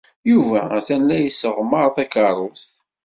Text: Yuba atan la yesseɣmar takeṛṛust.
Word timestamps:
Yuba 0.31 0.59
atan 0.77 1.01
la 1.07 1.17
yesseɣmar 1.19 1.87
takeṛṛust. 1.95 2.73